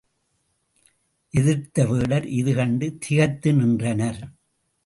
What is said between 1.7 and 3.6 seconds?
வேடர், இது கண்டு திகைத்து